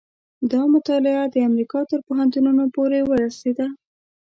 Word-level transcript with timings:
دا 0.51 0.61
مطالعه 0.73 1.23
د 1.29 1.35
امریکا 1.49 1.79
تر 1.91 1.99
پوهنتونونو 2.07 2.63
پورې 2.75 2.99
ورسېده. 3.09 3.67